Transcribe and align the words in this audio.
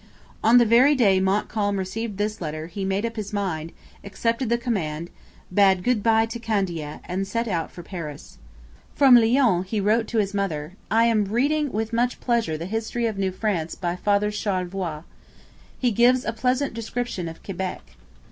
On 0.43 0.57
the 0.57 0.65
very 0.65 0.95
day 0.95 1.19
Montcalm 1.19 1.77
received 1.77 2.17
this 2.17 2.41
letter 2.41 2.65
he 2.65 2.83
made 2.83 3.05
up 3.05 3.17
his 3.17 3.31
mind, 3.31 3.71
accepted 4.03 4.49
the 4.49 4.57
command, 4.57 5.11
bade 5.53 5.83
good 5.83 6.01
bye 6.01 6.25
to 6.25 6.39
Candiac, 6.39 7.01
and 7.07 7.27
set 7.27 7.47
out 7.47 7.69
for 7.69 7.83
Paris. 7.83 8.39
From 8.95 9.15
Lyons 9.15 9.67
he 9.67 9.79
wrote 9.79 10.07
to 10.07 10.17
his 10.17 10.33
mother: 10.33 10.73
'I 10.89 11.05
am 11.05 11.25
reading 11.25 11.71
with 11.71 11.93
much 11.93 12.19
pleasure 12.19 12.57
the 12.57 12.65
History 12.65 13.05
of 13.05 13.19
New 13.19 13.31
France 13.31 13.75
by 13.75 13.95
Father 13.95 14.31
Charlevoix. 14.31 15.03
He 15.77 15.91
gives 15.91 16.25
a 16.25 16.33
pleasant 16.33 16.73
description 16.73 17.29
of 17.29 17.43
Quebec.' 17.43 17.95